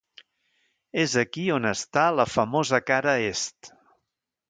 És 1.03 1.13
aquí 1.23 1.45
on 1.57 1.71
està 1.73 2.07
la 2.21 2.27
famosa 2.39 2.83
cara 2.91 3.17
est. 3.31 3.75